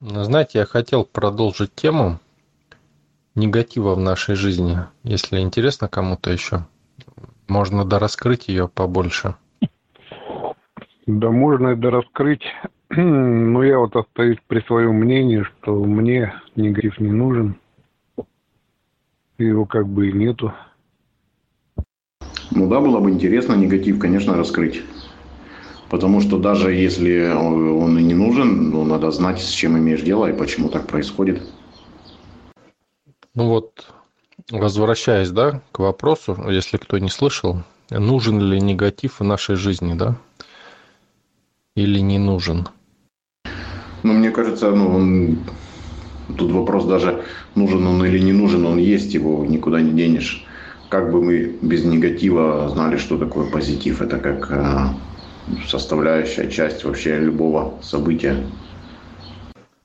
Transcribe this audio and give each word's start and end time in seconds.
Знаете, 0.00 0.60
я 0.60 0.64
хотел 0.64 1.04
продолжить 1.04 1.74
тему 1.74 2.20
негатива 3.34 3.96
в 3.96 3.98
нашей 3.98 4.36
жизни. 4.36 4.78
Если 5.02 5.40
интересно 5.40 5.88
кому-то 5.88 6.30
еще, 6.30 6.66
можно 7.48 7.84
дораскрыть 7.84 8.46
ее 8.46 8.68
побольше. 8.68 9.34
Да 11.06 11.30
можно 11.30 11.70
и 11.70 11.74
дораскрыть. 11.74 12.42
Но 12.90 13.64
я 13.64 13.78
вот 13.80 13.96
остаюсь 13.96 14.38
при 14.46 14.60
своем 14.60 14.94
мнении, 14.94 15.42
что 15.42 15.74
мне 15.74 16.32
негатив 16.54 17.00
не 17.00 17.10
нужен. 17.10 17.56
Его 19.38 19.66
как 19.66 19.88
бы 19.88 20.10
и 20.10 20.12
нету. 20.12 20.52
Ну 22.52 22.68
да, 22.68 22.80
было 22.80 23.00
бы 23.00 23.10
интересно 23.10 23.54
негатив, 23.54 23.98
конечно, 23.98 24.36
раскрыть. 24.36 24.84
Потому 25.88 26.20
что 26.20 26.38
даже 26.38 26.72
если 26.74 27.30
он 27.32 27.98
и 27.98 28.02
не 28.02 28.14
нужен, 28.14 28.70
ну, 28.70 28.84
надо 28.84 29.10
знать, 29.10 29.40
с 29.40 29.48
чем 29.50 29.78
имеешь 29.78 30.02
дело 30.02 30.26
и 30.26 30.36
почему 30.36 30.68
так 30.68 30.86
происходит. 30.86 31.42
Ну 33.34 33.48
вот, 33.48 33.86
возвращаясь, 34.50 35.30
да, 35.30 35.62
к 35.72 35.78
вопросу, 35.78 36.36
если 36.50 36.76
кто 36.76 36.98
не 36.98 37.08
слышал, 37.08 37.62
нужен 37.90 38.40
ли 38.40 38.60
негатив 38.60 39.20
в 39.20 39.24
нашей 39.24 39.56
жизни, 39.56 39.94
да? 39.94 40.16
Или 41.74 42.00
не 42.00 42.18
нужен? 42.18 42.68
Ну, 44.02 44.12
мне 44.12 44.30
кажется, 44.30 44.70
ну, 44.70 44.94
он... 44.94 45.38
тут 46.36 46.50
вопрос 46.50 46.84
даже, 46.84 47.22
нужен 47.54 47.86
он 47.86 48.04
или 48.04 48.18
не 48.18 48.32
нужен, 48.32 48.66
он 48.66 48.78
есть, 48.78 49.14
его 49.14 49.44
никуда 49.46 49.80
не 49.80 49.92
денешь. 49.92 50.44
Как 50.90 51.12
бы 51.12 51.22
мы 51.22 51.58
без 51.62 51.84
негатива 51.84 52.68
знали, 52.68 52.96
что 52.96 53.18
такое 53.18 53.50
позитив? 53.50 54.02
Это 54.02 54.18
как 54.18 54.50
а, 54.50 54.94
составляющая 55.68 56.50
часть 56.50 56.84
вообще 56.84 57.18
любого 57.18 57.78
события. 57.82 58.36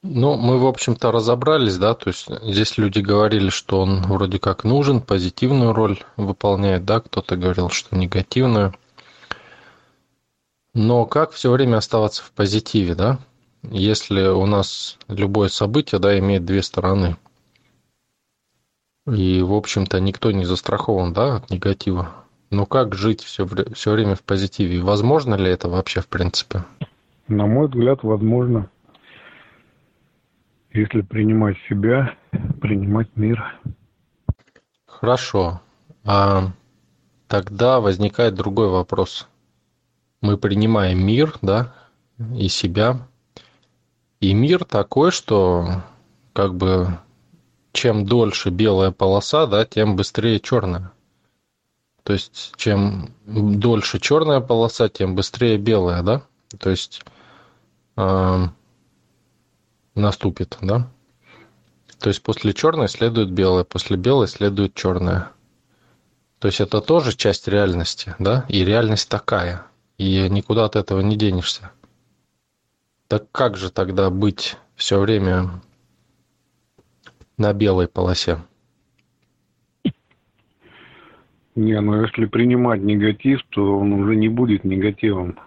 Ну, 0.06 0.36
мы, 0.36 0.60
в 0.60 0.66
общем-то, 0.66 1.12
разобрались, 1.12 1.78
да, 1.78 1.94
то 1.94 2.10
есть 2.10 2.28
здесь 2.42 2.78
люди 2.78 3.00
говорили, 3.00 3.50
что 3.50 3.80
он 3.80 4.02
вроде 4.02 4.38
как 4.38 4.66
нужен, 4.66 5.00
позитивную 5.00 5.72
роль 5.72 5.98
выполняет, 6.18 6.84
да, 6.84 7.00
кто-то 7.00 7.38
говорил, 7.38 7.70
что 7.70 7.96
негативную. 7.96 8.74
Но 10.74 11.06
как 11.06 11.32
все 11.32 11.52
время 11.52 11.78
оставаться 11.78 12.22
в 12.22 12.32
позитиве, 12.32 12.96
да, 12.96 13.20
если 13.62 14.28
у 14.28 14.46
нас 14.46 14.98
любое 15.08 15.48
событие, 15.48 16.00
да, 16.00 16.20
имеет 16.20 16.44
две 16.44 16.64
стороны? 16.64 17.16
И, 19.08 19.42
в 19.42 19.54
общем-то, 19.54 20.02
никто 20.02 20.32
не 20.32 20.44
застрахован, 20.44 21.14
да, 21.14 21.38
от 21.38 21.50
негатива. 21.50 22.23
Ну 22.54 22.68
как 22.68 22.94
жить 22.94 23.24
все, 23.24 23.48
все 23.74 23.92
время 23.92 24.14
в 24.14 24.22
позитиве? 24.22 24.80
Возможно 24.80 25.34
ли 25.34 25.50
это 25.50 25.70
вообще 25.70 26.02
в 26.02 26.08
принципе? 26.08 26.64
На 27.28 27.48
мой 27.48 27.68
взгляд, 27.68 28.04
возможно. 28.04 28.70
Если 30.72 31.02
принимать 31.02 31.58
себя, 31.68 32.16
принимать 32.62 33.08
мир. 33.16 33.60
Хорошо. 34.86 35.62
А 36.06 36.52
тогда 37.28 37.80
возникает 37.80 38.36
другой 38.36 38.70
вопрос. 38.70 39.28
Мы 40.22 40.38
принимаем 40.38 41.04
мир, 41.04 41.34
да, 41.42 41.74
и 42.38 42.50
себя. 42.50 43.08
И 44.20 44.32
мир 44.36 44.64
такой, 44.64 45.10
что 45.10 45.82
как 46.34 46.54
бы 46.54 47.00
чем 47.72 48.06
дольше 48.06 48.52
белая 48.52 48.92
полоса, 48.92 49.48
да, 49.48 49.66
тем 49.66 49.96
быстрее 49.96 50.40
черная. 50.40 50.92
То 52.04 52.14
есть, 52.14 52.54
чем 52.58 53.14
дольше 53.26 54.00
черная 54.00 54.42
полоса, 54.42 54.90
тем 54.90 55.16
быстрее 55.16 55.58
белая, 55.58 56.04
да? 56.04 56.24
То 56.60 56.70
есть 56.70 57.02
э, 57.96 58.48
наступит, 59.96 60.58
да? 60.62 60.90
То 62.00 62.10
есть 62.10 62.22
после 62.22 62.54
черной 62.54 62.90
следует 62.90 63.32
белая, 63.32 63.64
после 63.64 63.96
белой 63.96 64.28
следует 64.28 64.76
черная. 64.76 65.32
То 66.40 66.50
есть 66.50 66.60
это 66.60 66.82
тоже 66.82 67.16
часть 67.16 67.48
реальности, 67.48 68.16
да? 68.20 68.46
И 68.50 68.66
реальность 68.66 69.08
такая. 69.08 69.66
И 69.98 70.28
никуда 70.30 70.66
от 70.66 70.76
этого 70.76 71.00
не 71.00 71.16
денешься. 71.16 71.72
Так 73.08 73.32
как 73.32 73.56
же 73.56 73.70
тогда 73.70 74.10
быть 74.10 74.58
все 74.76 75.00
время 75.00 75.62
на 77.38 77.54
белой 77.54 77.88
полосе? 77.88 78.44
Не, 81.56 81.80
ну 81.82 82.02
если 82.02 82.26
принимать 82.26 82.82
негатив, 82.82 83.42
то 83.50 83.78
он 83.78 83.94
уже 83.94 84.16
не 84.16 84.28
будет 84.28 84.64
негативом. 84.64 85.38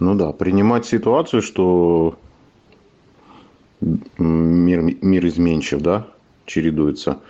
Ну 0.00 0.16
да, 0.16 0.32
принимать 0.32 0.84
ситуацию, 0.84 1.42
что 1.42 2.18
мир, 3.80 4.80
мир 4.80 5.26
изменчив, 5.26 5.80
да, 5.80 6.08
чередуется, 6.44 7.20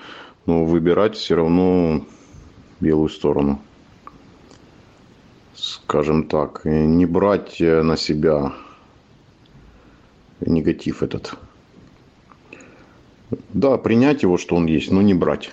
но 0.46 0.64
выбирать 0.64 1.16
все 1.16 1.34
равно 1.34 2.06
белую 2.80 3.10
сторону. 3.10 3.60
Скажем 5.54 6.24
так, 6.24 6.62
не 6.64 7.04
брать 7.04 7.60
на 7.60 7.98
себя 7.98 8.54
негатив 10.40 11.02
этот. 11.02 11.36
Да, 13.50 13.76
принять 13.76 14.22
его, 14.22 14.38
что 14.38 14.56
он 14.56 14.64
есть, 14.64 14.90
но 14.90 15.02
не 15.02 15.12
брать 15.12 15.52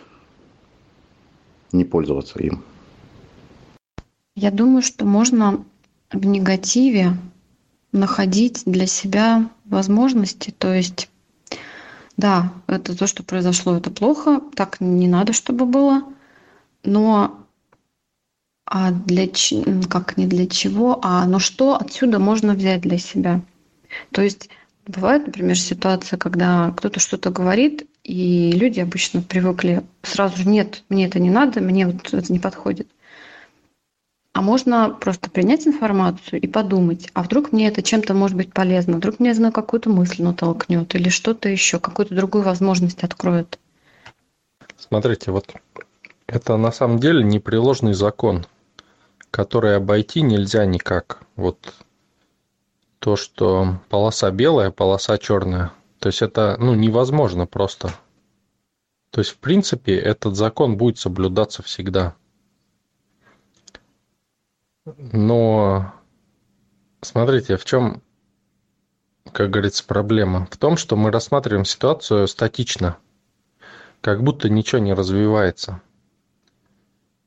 не 1.71 1.85
пользоваться 1.85 2.39
им? 2.39 2.63
Я 4.35 4.51
думаю, 4.51 4.81
что 4.81 5.05
можно 5.05 5.65
в 6.11 6.25
негативе 6.25 7.17
находить 7.91 8.63
для 8.65 8.87
себя 8.87 9.49
возможности, 9.65 10.51
то 10.51 10.73
есть 10.73 11.09
да, 12.17 12.51
это 12.67 12.97
то, 12.97 13.07
что 13.07 13.23
произошло, 13.23 13.77
это 13.77 13.91
плохо, 13.91 14.41
так 14.55 14.81
не 14.81 15.07
надо, 15.07 15.33
чтобы 15.33 15.65
было, 15.65 16.03
но 16.83 17.39
а 18.65 18.91
для 18.91 19.27
как 19.89 20.17
не 20.17 20.27
для 20.27 20.45
чего, 20.45 20.99
а 21.01 21.25
но 21.25 21.39
что 21.39 21.75
отсюда 21.75 22.19
можно 22.19 22.53
взять 22.53 22.81
для 22.81 22.99
себя? 22.99 23.41
То 24.11 24.21
есть 24.21 24.49
бывает, 24.85 25.25
например, 25.25 25.57
ситуация, 25.57 26.17
когда 26.17 26.71
кто-то 26.71 26.99
что-то 26.99 27.31
говорит, 27.31 27.88
и 28.09 28.51
люди 28.53 28.79
обычно 28.79 29.21
привыкли 29.21 29.83
сразу 30.01 30.37
же, 30.37 30.49
нет, 30.49 30.83
мне 30.89 31.05
это 31.05 31.19
не 31.19 31.29
надо, 31.29 31.61
мне 31.61 31.85
вот 31.85 32.11
это 32.11 32.33
не 32.33 32.39
подходит. 32.39 32.87
А 34.33 34.41
можно 34.41 34.89
просто 34.89 35.29
принять 35.29 35.67
информацию 35.67 36.41
и 36.41 36.47
подумать, 36.47 37.11
а 37.13 37.21
вдруг 37.21 37.51
мне 37.51 37.67
это 37.67 37.83
чем-то 37.83 38.15
может 38.15 38.35
быть 38.35 38.51
полезно, 38.51 38.97
вдруг 38.97 39.19
мне 39.19 39.31
на 39.35 39.51
какую-то 39.51 39.91
мысль 39.91 40.23
натолкнет 40.23 40.95
или 40.95 41.09
что-то 41.09 41.49
еще, 41.49 41.79
какую-то 41.79 42.15
другую 42.15 42.43
возможность 42.43 43.03
откроет. 43.03 43.59
Смотрите, 44.75 45.29
вот 45.29 45.53
это 46.25 46.57
на 46.57 46.71
самом 46.71 46.97
деле 46.97 47.23
непреложный 47.23 47.93
закон, 47.93 48.47
который 49.29 49.75
обойти 49.75 50.21
нельзя 50.21 50.65
никак. 50.65 51.21
Вот 51.35 51.75
то, 52.97 53.15
что 53.15 53.79
полоса 53.89 54.31
белая, 54.31 54.71
полоса 54.71 55.19
черная. 55.19 55.73
То 55.99 56.07
есть 56.07 56.21
это 56.21 56.55
ну, 56.59 56.75
невозможно 56.75 57.45
просто. 57.45 57.93
То 59.11 59.19
есть, 59.19 59.31
в 59.31 59.37
принципе, 59.37 59.95
этот 59.95 60.35
закон 60.35 60.77
будет 60.77 60.97
соблюдаться 60.97 61.63
всегда. 61.63 62.15
Но 64.85 65.93
смотрите, 67.01 67.57
в 67.57 67.65
чем, 67.65 68.01
как 69.31 69.49
говорится, 69.49 69.83
проблема? 69.83 70.47
В 70.51 70.57
том, 70.57 70.77
что 70.77 70.95
мы 70.95 71.11
рассматриваем 71.11 71.65
ситуацию 71.65 72.27
статично, 72.27 72.97
как 74.01 74.23
будто 74.23 74.49
ничего 74.49 74.79
не 74.79 74.93
развивается. 74.93 75.81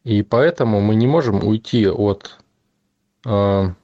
И 0.05 0.23
поэтому 0.23 0.81
мы 0.81 0.95
не 0.95 1.07
можем 1.07 1.45
уйти 1.47 1.89
от 1.89 2.39
э, 3.25 3.75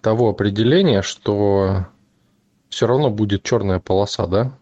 того 0.00 0.30
определения, 0.30 1.02
что 1.02 1.86
все 2.68 2.86
равно 2.86 3.10
будет 3.10 3.42
черная 3.42 3.80
полоса, 3.80 4.26
да? 4.26 4.52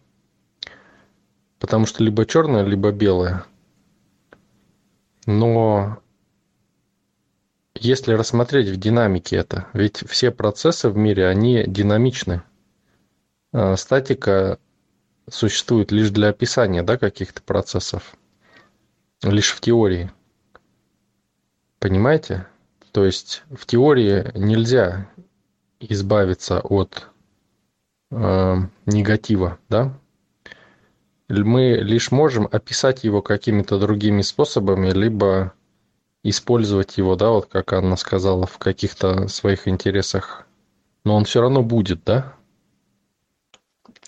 Потому 1.58 1.86
что 1.86 2.02
либо 2.04 2.26
черная, 2.26 2.64
либо 2.64 2.92
белая. 2.92 3.44
Но 5.26 5.98
если 7.74 8.12
рассмотреть 8.12 8.68
в 8.68 8.76
динамике 8.76 9.36
это, 9.36 9.66
ведь 9.72 10.08
все 10.08 10.30
процессы 10.30 10.88
в 10.88 10.96
мире, 10.96 11.26
они 11.26 11.64
динамичны. 11.66 12.42
А 13.52 13.76
статика 13.76 14.58
существует 15.28 15.90
лишь 15.92 16.10
для 16.10 16.28
описания 16.28 16.82
да, 16.82 16.96
каких-то 16.98 17.42
процессов, 17.42 18.16
лишь 19.22 19.50
в 19.50 19.60
теории. 19.60 20.10
Понимаете? 21.78 22.46
То 22.92 23.04
есть 23.04 23.42
в 23.50 23.66
теории 23.66 24.30
нельзя 24.34 25.10
избавиться 25.80 26.60
от 26.60 27.08
э, 28.10 28.56
негатива, 28.86 29.58
да? 29.68 29.92
Мы 31.28 31.78
лишь 31.82 32.10
можем 32.10 32.48
описать 32.50 33.04
его 33.04 33.20
какими-то 33.20 33.78
другими 33.78 34.22
способами, 34.22 34.90
либо 34.90 35.52
использовать 36.22 36.98
его, 36.98 37.16
да, 37.16 37.30
вот 37.30 37.46
как 37.46 37.72
Анна 37.72 37.96
сказала, 37.96 38.46
в 38.46 38.58
каких-то 38.58 39.28
своих 39.28 39.66
интересах 39.66 40.46
но 41.06 41.14
он 41.14 41.24
все 41.24 41.40
равно 41.40 41.62
будет, 41.62 42.02
да? 42.04 42.34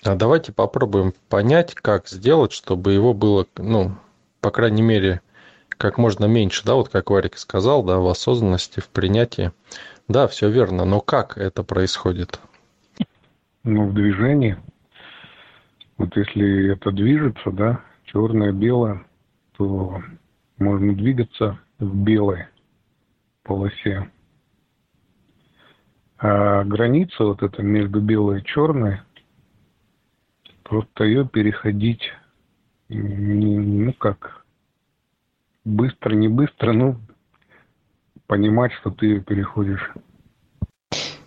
А 0.02 0.16
давайте 0.16 0.52
попробуем 0.52 1.14
понять, 1.28 1.76
как 1.76 2.08
сделать, 2.08 2.50
чтобы 2.50 2.92
его 2.92 3.14
было, 3.14 3.46
ну, 3.56 3.94
по 4.40 4.50
крайней 4.50 4.82
мере, 4.82 5.20
как 5.68 5.96
можно 5.96 6.24
меньше, 6.24 6.64
да, 6.64 6.74
вот 6.74 6.88
как 6.88 7.10
Варик 7.10 7.38
сказал, 7.38 7.84
да, 7.84 7.98
в 7.98 8.08
осознанности, 8.08 8.80
в 8.80 8.88
принятии. 8.88 9.52
Да, 10.08 10.26
все 10.26 10.48
верно, 10.48 10.84
но 10.84 11.00
как 11.00 11.38
это 11.38 11.62
происходит? 11.62 12.40
Ну, 13.64 13.88
в 13.88 13.94
движении. 13.94 14.56
Вот 15.96 16.16
если 16.16 16.72
это 16.72 16.90
движется, 16.90 17.50
да, 17.50 17.84
черное, 18.04 18.52
белое, 18.52 19.04
то 19.56 20.02
можно 20.58 20.94
двигаться 20.94 21.58
в 21.78 22.04
белой 22.04 22.46
полосе. 23.42 24.10
А 26.18 26.64
граница 26.64 27.24
вот 27.24 27.42
эта 27.42 27.62
между 27.62 28.00
белой 28.00 28.40
и 28.40 28.44
черной, 28.44 29.00
просто 30.62 31.04
ее 31.04 31.28
переходить, 31.28 32.02
ну 32.88 33.92
как, 33.94 34.44
быстро, 35.64 36.14
не 36.14 36.28
быстро, 36.28 36.72
ну, 36.72 37.00
понимать, 38.26 38.72
что 38.72 38.90
ты 38.90 39.06
ее 39.06 39.20
переходишь. 39.20 39.92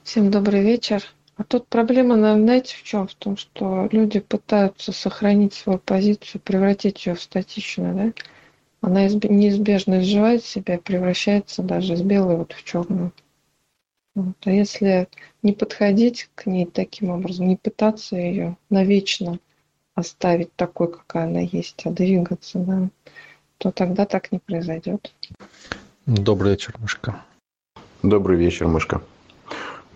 Всем 0.04 0.30
добрый 0.30 0.62
вечер. 0.62 1.02
А 1.42 1.44
тут 1.44 1.66
проблема, 1.70 2.16
наверное, 2.18 2.44
знаете, 2.44 2.76
в 2.76 2.84
чем? 2.84 3.08
В 3.08 3.16
том, 3.16 3.36
что 3.36 3.90
люди 3.92 4.20
пытаются 4.20 4.92
сохранить 4.92 5.56
свою 5.56 5.80
позицию, 5.80 6.40
превратить 6.40 7.04
ее 7.08 7.16
в 7.16 7.22
статичную, 7.22 7.96
да? 7.96 8.14
Она 8.82 9.08
неизбежно 9.08 10.02
изживает 10.02 10.46
себя, 10.46 10.78
превращается 10.78 11.64
даже 11.64 11.94
из 11.94 12.04
белой 12.04 12.36
вот 12.36 12.54
в 12.54 12.64
черную. 12.64 13.12
Вот. 14.14 14.36
А 14.46 14.52
если 14.52 15.08
не 15.42 15.54
подходить 15.54 16.30
к 16.36 16.46
ней 16.46 16.68
таким 16.68 17.10
образом, 17.10 17.48
не 17.48 17.56
пытаться 17.56 18.18
ее 18.18 18.56
навечно 18.70 19.40
оставить 19.96 20.56
такой, 20.56 20.92
какая 20.92 21.24
она 21.24 21.40
есть, 21.40 21.82
а 21.86 21.90
двигаться, 21.90 22.60
да, 22.60 22.90
то 23.58 23.72
тогда 23.72 24.06
так 24.06 24.32
не 24.32 24.38
произойдет. 24.38 25.12
Добрый 26.06 26.52
вечер, 26.52 26.76
Мышка. 26.78 27.26
Добрый 28.04 28.38
вечер, 28.38 28.68
Мышка. 28.68 29.02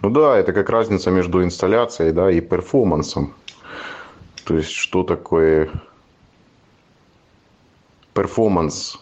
Ну 0.02 0.10
да, 0.10 0.38
это 0.38 0.54
как 0.54 0.70
разница 0.70 1.12
между 1.12 1.44
инсталляцией 1.44 2.12
да, 2.12 2.30
и 2.32 2.42
перформансом. 2.42 3.34
То 4.44 4.56
есть, 4.56 4.72
что 4.72 5.04
такое 5.04 5.70
перформанс 8.14 9.00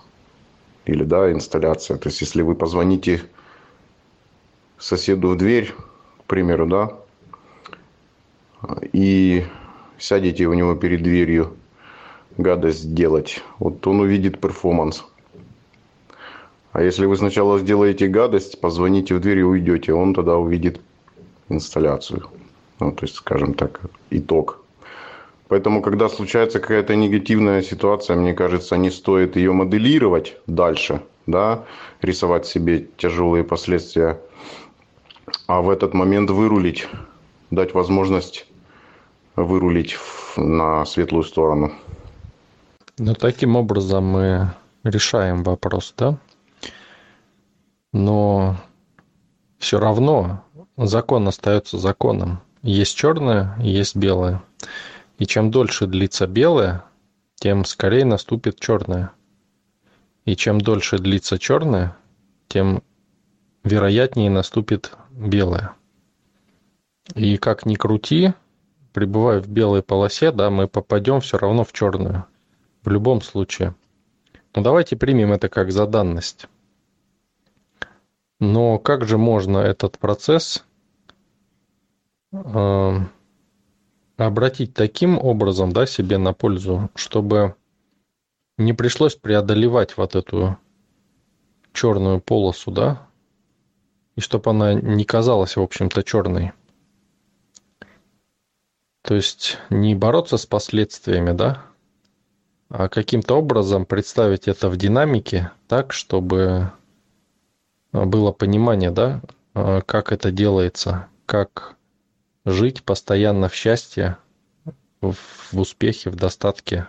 или 0.86 1.04
да, 1.04 1.32
инсталляция. 1.32 1.98
То 1.98 2.10
есть, 2.10 2.22
если 2.22 2.42
вы 2.42 2.56
позвоните 2.56 3.24
соседу 4.78 5.30
в 5.30 5.38
дверь, 5.38 5.74
к 6.20 6.24
примеру, 6.26 6.68
да, 6.68 6.98
и 8.94 9.46
сядете 9.98 10.46
у 10.48 10.54
него 10.54 10.76
перед 10.76 11.04
дверью 11.04 11.56
гадость 12.38 12.94
делать, 12.94 13.44
вот 13.60 13.86
он 13.88 14.00
увидит 14.00 14.40
перформанс. 14.40 15.06
А 16.74 16.82
если 16.82 17.06
вы 17.06 17.16
сначала 17.16 17.60
сделаете 17.60 18.08
гадость, 18.08 18.60
позвоните 18.60 19.14
в 19.14 19.20
дверь 19.20 19.40
и 19.40 19.44
уйдете, 19.44 19.94
он 19.94 20.16
тогда 20.16 20.38
увидит 20.38 20.82
инсталляцию. 21.50 22.24
Ну, 22.80 22.92
то 22.92 23.06
есть, 23.06 23.16
скажем 23.16 23.54
так, 23.54 23.80
итог. 24.10 24.60
Поэтому, 25.50 25.84
когда 25.84 26.10
случается 26.10 26.60
какая-то 26.60 26.96
негативная 26.96 27.62
ситуация, 27.62 28.16
мне 28.16 28.34
кажется, 28.34 28.76
не 28.76 28.90
стоит 28.90 29.36
ее 29.36 29.52
моделировать 29.52 30.36
дальше, 30.48 31.04
да, 31.28 31.64
рисовать 32.02 32.48
себе 32.48 32.88
тяжелые 32.98 33.44
последствия, 33.44 34.20
а 35.46 35.62
в 35.62 35.70
этот 35.70 35.94
момент 35.94 36.32
вырулить, 36.32 36.88
дать 37.52 37.76
возможность 37.76 38.48
вырулить 39.36 39.96
на 40.38 40.86
светлую 40.86 41.24
сторону. 41.24 41.72
Ну, 42.98 43.14
таким 43.14 43.56
образом 43.56 44.06
мы 44.06 44.54
решаем 44.84 45.44
вопрос, 45.44 45.94
да? 45.96 46.18
Но 47.94 48.58
все 49.60 49.80
равно 49.80 50.44
закон 50.76 51.28
остается 51.28 51.78
законом. 51.78 52.42
Есть 52.64 52.98
черное, 52.98 53.56
есть 53.60 53.96
белое. 53.96 54.44
И 55.20 55.26
чем 55.26 55.52
дольше 55.52 55.88
длится 55.88 56.28
белое, 56.28 56.84
тем 57.36 57.64
скорее 57.64 58.04
наступит 58.04 58.60
черное. 58.60 59.12
И 60.26 60.36
чем 60.36 60.60
дольше 60.60 60.98
длится 60.98 61.38
черное, 61.38 61.96
тем 62.48 62.84
вероятнее 63.64 64.30
наступит 64.30 64.92
белое. 65.12 65.74
И 67.16 67.38
как 67.38 67.66
ни 67.66 67.76
крути, 67.76 68.34
пребывая 68.92 69.40
в 69.40 69.48
белой 69.48 69.84
полосе, 69.84 70.32
да, 70.32 70.50
мы 70.50 70.68
попадем 70.68 71.22
все 71.22 71.38
равно 71.38 71.64
в 71.64 71.74
черную. 71.74 72.26
В 72.84 72.90
любом 72.90 73.22
случае. 73.22 73.76
Но 74.56 74.62
давайте 74.62 74.96
примем 74.96 75.32
это 75.32 75.48
как 75.48 75.72
за 75.72 75.86
данность. 75.86 76.48
Но 78.44 78.78
как 78.78 79.06
же 79.06 79.18
можно 79.18 79.60
этот 79.60 79.98
процесс 79.98 80.66
э, 82.34 82.96
обратить 84.18 84.74
таким 84.74 85.18
образом 85.18 85.72
да, 85.72 85.86
себе 85.86 86.18
на 86.18 86.34
пользу, 86.34 86.90
чтобы 86.94 87.56
не 88.58 88.74
пришлось 88.74 89.16
преодолевать 89.16 89.96
вот 89.96 90.18
эту 90.18 90.58
черную 91.72 92.20
полосу, 92.20 92.70
да, 92.70 93.08
и 94.18 94.20
чтобы 94.20 94.52
она 94.52 94.74
не 94.74 95.06
казалась, 95.06 95.56
в 95.56 95.62
общем-то, 95.62 96.04
черной. 96.04 96.52
То 99.04 99.16
есть 99.16 99.58
не 99.70 99.96
бороться 99.96 100.36
с 100.36 100.46
последствиями, 100.46 101.32
да, 101.32 101.64
а 102.68 102.90
каким-то 102.90 103.36
образом 103.36 103.86
представить 103.86 104.50
это 104.50 104.68
в 104.68 104.76
динамике 104.76 105.54
так, 105.70 105.94
чтобы 105.94 106.74
было 107.94 108.32
понимание, 108.32 108.92
да, 108.92 109.22
а, 109.54 109.82
как 109.82 110.12
это 110.12 110.32
делается, 110.32 111.08
как 111.26 111.76
жить 112.46 112.84
постоянно 112.84 113.48
в 113.48 113.56
счастье, 113.56 114.18
в 115.02 115.60
успехе, 115.60 116.10
в 116.10 116.16
достатке, 116.16 116.88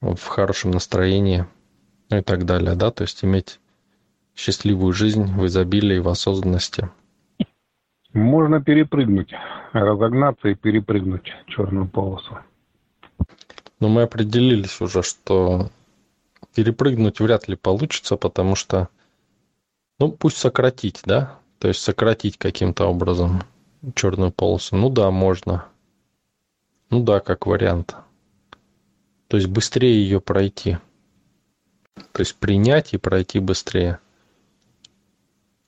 в 0.00 0.24
хорошем 0.26 0.72
настроении 0.72 1.46
и 2.10 2.20
так 2.20 2.44
далее, 2.44 2.74
да, 2.74 2.90
то 2.90 3.02
есть 3.02 3.24
иметь 3.24 3.60
счастливую 4.34 4.92
жизнь 4.92 5.24
в 5.24 5.46
изобилии, 5.46 5.98
в 5.98 6.08
осознанности. 6.08 6.90
Можно 8.12 8.62
перепрыгнуть, 8.62 9.32
разогнаться 9.72 10.48
и 10.48 10.54
перепрыгнуть 10.54 11.32
черную 11.48 11.86
полосу. 11.86 12.38
Но 13.78 13.88
мы 13.88 14.02
определились 14.02 14.80
уже, 14.80 15.02
что 15.02 15.70
перепрыгнуть 16.54 17.20
вряд 17.20 17.48
ли 17.48 17.56
получится, 17.56 18.16
потому 18.16 18.54
что 18.54 18.88
ну, 19.98 20.12
пусть 20.12 20.36
сократить, 20.36 21.00
да? 21.04 21.38
То 21.58 21.68
есть 21.68 21.80
сократить 21.80 22.36
каким-то 22.36 22.86
образом 22.86 23.42
черную 23.94 24.30
полосу. 24.30 24.76
Ну 24.76 24.90
да, 24.90 25.10
можно. 25.10 25.66
Ну 26.90 27.02
да, 27.02 27.20
как 27.20 27.46
вариант. 27.46 27.96
То 29.28 29.36
есть 29.36 29.48
быстрее 29.48 30.02
ее 30.02 30.20
пройти. 30.20 30.78
То 32.12 32.20
есть 32.20 32.36
принять 32.36 32.92
и 32.92 32.98
пройти 32.98 33.40
быстрее. 33.40 33.98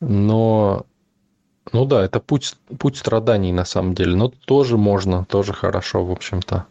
Но, 0.00 0.87
ну 1.73 1.85
да, 1.87 2.04
это 2.04 2.20
путь, 2.20 2.54
путь 2.78 2.97
страданий 2.97 3.52
на 3.52 3.64
самом 3.64 3.94
деле. 3.94 4.14
Но 4.14 4.28
тоже 4.28 4.76
можно, 4.76 5.25
тоже 5.25 5.52
хорошо, 5.52 6.04
в 6.04 6.12
общем-то. 6.12 6.66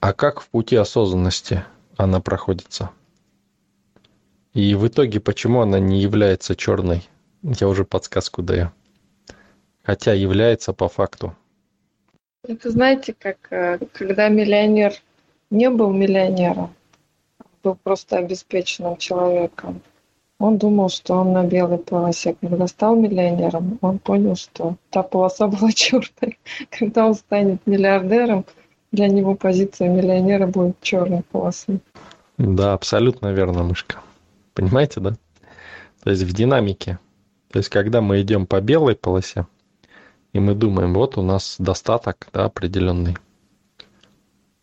А 0.00 0.12
как 0.12 0.40
в 0.40 0.48
пути 0.48 0.76
осознанности 0.76 1.64
она 1.96 2.20
проходится? 2.20 2.90
И 4.54 4.74
в 4.74 4.86
итоге, 4.86 5.20
почему 5.20 5.60
она 5.60 5.78
не 5.78 6.00
является 6.00 6.56
черной? 6.56 7.02
Я 7.42 7.68
уже 7.68 7.84
подсказку 7.84 8.42
даю. 8.42 8.72
Хотя 9.82 10.12
является 10.12 10.72
по 10.72 10.88
факту. 10.88 11.34
Это 12.46 12.70
знаете, 12.70 13.14
как 13.18 13.36
э, 13.50 13.78
когда 13.92 14.28
миллионер 14.28 14.92
не 15.50 15.70
был 15.70 15.92
миллионером, 15.92 16.74
был 17.62 17.74
просто 17.74 18.16
обеспеченным 18.18 18.96
человеком, 18.96 19.82
он 20.38 20.56
думал, 20.58 20.88
что 20.88 21.14
он 21.14 21.32
на 21.32 21.44
белой 21.44 21.78
полосе. 21.78 22.36
Когда 22.40 22.66
стал 22.68 22.94
миллионером, 22.94 23.78
он 23.80 23.98
понял, 23.98 24.36
что 24.36 24.76
та 24.90 25.02
полоса 25.02 25.46
была 25.48 25.72
черной. 25.72 26.38
Когда 26.70 27.06
он 27.06 27.14
станет 27.14 27.66
миллиардером, 27.66 28.44
для 28.92 29.08
него 29.08 29.34
позиция 29.34 29.88
миллионера 29.88 30.46
будет 30.46 30.80
черной 30.80 31.22
полосой. 31.22 31.80
Да, 32.38 32.72
абсолютно 32.72 33.32
верно, 33.32 33.64
мышка. 33.64 34.00
Понимаете, 34.58 34.98
да? 34.98 35.12
То 36.02 36.10
есть 36.10 36.24
в 36.24 36.32
динамике. 36.32 36.98
То 37.52 37.58
есть 37.58 37.68
когда 37.68 38.00
мы 38.00 38.20
идем 38.20 38.44
по 38.44 38.60
белой 38.60 38.96
полосе, 38.96 39.46
и 40.32 40.40
мы 40.40 40.56
думаем, 40.56 40.94
вот 40.94 41.16
у 41.16 41.22
нас 41.22 41.54
достаток 41.60 42.26
да, 42.32 42.46
определенный. 42.46 43.16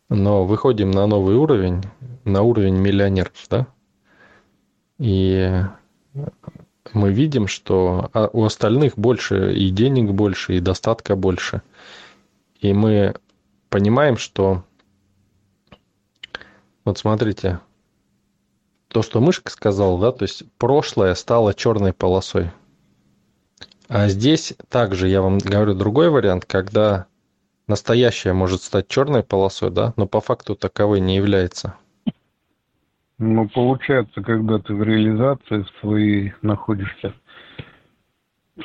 Но 0.09 0.43
выходим 0.43 0.91
на 0.91 1.07
новый 1.07 1.37
уровень, 1.37 1.81
на 2.25 2.41
уровень 2.41 2.75
миллионеров, 2.75 3.31
да? 3.49 3.67
И 4.97 5.61
мы 6.91 7.13
видим, 7.13 7.47
что 7.47 8.09
а, 8.11 8.29
у 8.33 8.43
остальных 8.43 8.97
больше 8.97 9.53
и 9.53 9.69
денег 9.69 10.11
больше, 10.11 10.57
и 10.57 10.59
достатка 10.59 11.15
больше. 11.15 11.61
И 12.59 12.73
мы 12.73 13.15
понимаем, 13.69 14.17
что 14.17 14.65
вот 16.83 16.97
смотрите, 16.97 17.61
то, 18.95 19.01
что 19.01 19.19
мышка 19.19 19.51
сказала, 19.51 19.99
да, 19.99 20.13
то 20.13 20.23
есть 20.23 20.45
прошлое 20.57 21.15
стало 21.15 21.53
черной 21.53 21.91
полосой. 21.91 22.51
А 23.89 24.07
здесь 24.07 24.53
также 24.69 25.09
я 25.09 25.21
вам 25.21 25.37
говорю 25.37 25.73
другой 25.73 26.09
вариант, 26.09 26.45
когда 26.45 27.07
настоящее 27.67 28.31
может 28.31 28.61
стать 28.61 28.87
черной 28.87 29.21
полосой, 29.21 29.69
да, 29.69 29.93
но 29.97 30.07
по 30.07 30.21
факту 30.21 30.55
таковой 30.55 31.01
не 31.01 31.17
является. 31.17 31.75
Ну, 33.17 33.49
получается, 33.49 34.21
когда 34.21 34.59
ты 34.59 34.73
в 34.73 34.81
реализации 34.81 35.63
в 35.63 35.79
своей 35.81 36.31
находишься, 36.41 37.13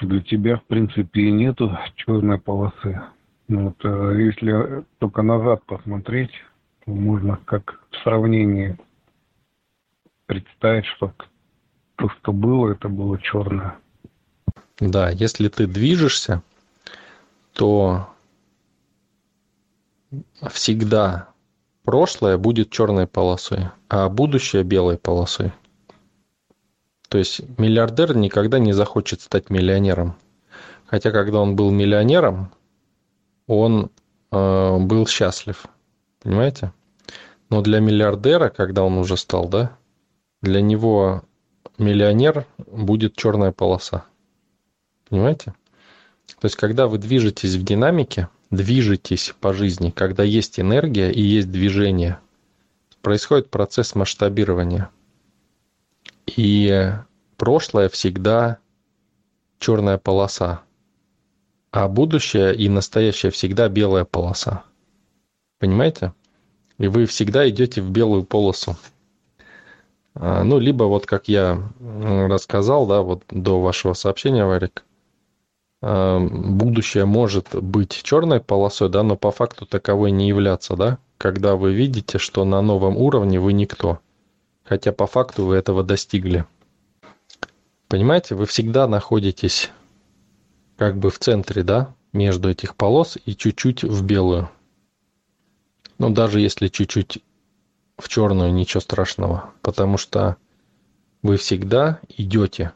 для 0.01 0.21
тебя, 0.21 0.59
в 0.59 0.65
принципе, 0.67 1.23
и 1.23 1.33
нету 1.33 1.77
черной 1.97 2.39
полосы. 2.39 3.01
Ну, 3.49 3.65
вот, 3.65 3.79
а 3.83 4.13
если 4.13 4.85
только 5.01 5.23
назад 5.23 5.65
посмотреть, 5.65 6.31
то 6.85 6.93
можно 6.93 7.37
как 7.47 7.81
в 7.91 7.97
сравнении 8.05 8.79
представить, 10.31 10.87
что 10.87 11.13
то, 11.97 12.09
что 12.09 12.33
было, 12.33 12.71
это 12.71 12.89
было 12.89 13.21
черное. 13.21 13.77
Да, 14.79 15.11
если 15.11 15.49
ты 15.49 15.67
движешься, 15.67 16.43
то 17.53 18.09
всегда 20.53 21.31
прошлое 21.83 22.39
будет 22.39 22.71
черной 22.71 23.09
полосой, 23.09 23.71
а 23.89 24.09
будущее 24.09 24.63
белой 24.63 24.99
полосой. 24.99 25.53
То 27.09 27.19
есть 27.19 27.41
миллиардер 27.59 28.17
никогда 28.17 28.61
не 28.61 28.73
захочет 28.73 29.23
стать 29.23 29.51
миллионером. 29.51 30.15
Хотя 30.87 31.11
когда 31.11 31.41
он 31.41 31.57
был 31.57 31.73
миллионером, 31.73 32.53
он 33.49 33.91
э, 34.31 34.79
был 34.79 35.09
счастлив. 35.09 35.67
Понимаете? 36.23 36.73
Но 37.49 37.63
для 37.63 37.81
миллиардера, 37.81 38.49
когда 38.49 38.85
он 38.85 38.97
уже 38.97 39.17
стал, 39.17 39.49
да, 39.49 39.77
для 40.43 40.61
него 40.61 41.23
миллионер 41.79 42.47
будет 42.59 43.17
черная 43.17 43.53
полоса. 43.53 44.05
Понимаете? 45.09 45.55
То 46.41 46.47
есть, 46.47 46.57
когда 46.57 46.87
вы 46.87 46.99
движетесь 46.99 47.55
в 47.55 47.65
динамике, 47.65 48.29
движетесь 48.51 49.35
по 49.41 49.53
жизни, 49.53 49.91
когда 49.91 50.23
есть 50.23 50.61
энергия 50.61 51.11
и 51.11 51.21
есть 51.21 51.51
движение, 51.51 52.19
происходит 53.03 53.51
процесс 53.51 53.95
масштабирования. 53.95 54.91
И 56.27 56.93
прошлое 57.37 57.89
всегда 57.89 58.59
черная 59.59 59.99
полоса, 59.99 60.63
а 61.73 61.89
будущее 61.89 62.55
и 62.55 62.69
настоящее 62.69 63.31
всегда 63.31 63.69
белая 63.69 64.05
полоса. 64.05 64.65
Понимаете? 65.59 66.15
И 66.79 66.89
вы 66.89 67.07
всегда 67.07 67.49
идете 67.49 67.83
в 67.83 67.91
белую 67.91 68.25
полосу. 68.25 68.77
А, 70.15 70.43
ну, 70.45 70.59
либо 70.59 70.85
вот 70.85 71.07
как 71.07 71.29
я 71.29 71.63
рассказал, 71.79 72.87
да, 72.87 73.03
вот 73.03 73.23
до 73.31 73.61
вашего 73.61 73.95
сообщения, 73.95 74.45
Варик, 74.45 74.85
Эм, 75.83 76.59
будущее 76.59 77.07
может 77.07 77.55
быть 77.55 78.03
черной 78.03 78.41
полосой, 78.41 78.91
да, 78.91 79.03
но 79.03 79.17
по 79.17 79.31
факту 79.31 79.65
таковой 79.65 80.11
не 80.11 80.29
являться, 80.29 80.77
да, 80.77 80.99
когда 81.17 81.57
вы 81.57 81.73
видите, 81.73 82.19
что 82.19 82.45
на 82.45 82.61
новом 82.61 82.99
уровне 82.99 83.41
вы 83.41 83.55
никто, 83.55 83.99
хотя 84.63 84.93
по 84.93 85.07
факту 85.07 85.47
вы 85.47 85.57
этого 85.57 85.83
достигли. 85.83 86.45
Понимаете, 87.89 88.35
вы 88.35 88.45
всегда 88.45 88.87
находитесь 88.87 89.71
как 90.77 90.99
бы 90.99 91.11
в 91.11 91.19
центре, 91.19 91.63
да, 91.63 91.95
между 92.13 92.51
этих 92.51 92.77
полос 92.77 93.17
и 93.25 93.35
чуть-чуть 93.35 93.83
в 93.83 94.05
белую. 94.05 94.51
Ну, 95.97 96.11
даже 96.11 96.41
если 96.41 96.69
чуть-чуть 96.69 97.23
в 98.01 98.09
черную, 98.09 98.53
ничего 98.53 98.81
страшного, 98.81 99.51
потому 99.63 99.99
что 99.99 100.37
вы 101.23 101.37
всегда 101.37 102.01
идете 102.17 102.73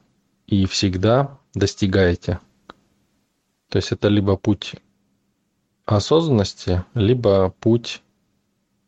и 0.46 0.66
всегда 0.66 1.38
достигаете. 1.54 2.40
То 3.68 3.78
есть 3.78 3.92
это 3.92 4.08
либо 4.08 4.36
путь 4.36 4.74
осознанности, 5.84 6.84
либо 6.94 7.50
путь 7.60 8.02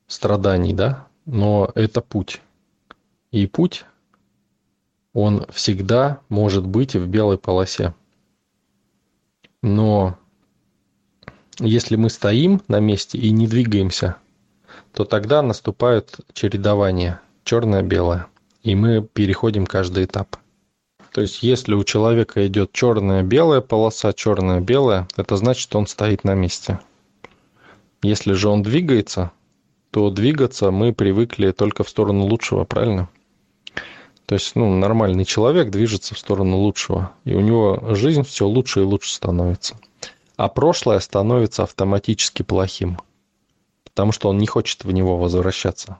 страданий, 0.06 0.72
да? 0.72 1.06
Но 1.24 1.70
это 1.74 2.00
путь. 2.00 2.40
И 3.32 3.46
путь, 3.46 3.84
он 5.12 5.46
всегда 5.50 6.20
может 6.28 6.66
быть 6.66 6.94
в 6.94 7.06
белой 7.06 7.38
полосе. 7.38 7.94
Но 9.62 10.16
если 11.58 11.96
мы 11.96 12.10
стоим 12.10 12.62
на 12.68 12.80
месте 12.80 13.18
и 13.18 13.30
не 13.30 13.48
двигаемся, 13.48 14.16
то 14.96 15.04
тогда 15.04 15.42
наступает 15.42 16.16
чередование 16.32 17.20
черное-белое, 17.44 18.28
и 18.62 18.74
мы 18.74 19.02
переходим 19.02 19.66
каждый 19.66 20.06
этап. 20.06 20.38
То 21.12 21.20
есть, 21.20 21.42
если 21.42 21.74
у 21.74 21.84
человека 21.84 22.46
идет 22.46 22.72
черная-белая 22.72 23.60
полоса, 23.60 24.14
черная-белая, 24.14 25.06
это 25.18 25.36
значит, 25.36 25.76
он 25.76 25.86
стоит 25.86 26.24
на 26.24 26.32
месте. 26.32 26.80
Если 28.02 28.32
же 28.32 28.48
он 28.48 28.62
двигается, 28.62 29.32
то 29.90 30.08
двигаться 30.08 30.70
мы 30.70 30.94
привыкли 30.94 31.50
только 31.50 31.84
в 31.84 31.90
сторону 31.90 32.24
лучшего, 32.24 32.64
правильно? 32.64 33.10
То 34.24 34.34
есть, 34.34 34.56
ну, 34.56 34.74
нормальный 34.78 35.26
человек 35.26 35.68
движется 35.68 36.14
в 36.14 36.18
сторону 36.18 36.56
лучшего, 36.56 37.12
и 37.26 37.34
у 37.34 37.40
него 37.40 37.94
жизнь 37.94 38.22
все 38.22 38.46
лучше 38.46 38.80
и 38.80 38.84
лучше 38.84 39.12
становится. 39.12 39.78
А 40.38 40.48
прошлое 40.48 41.00
становится 41.00 41.64
автоматически 41.64 42.42
плохим, 42.42 42.98
потому 43.96 44.12
что 44.12 44.28
он 44.28 44.36
не 44.36 44.46
хочет 44.46 44.84
в 44.84 44.92
него 44.92 45.16
возвращаться. 45.16 45.96